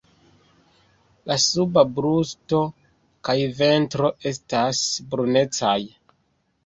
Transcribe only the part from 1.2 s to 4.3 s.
La suba brusto kaj ventro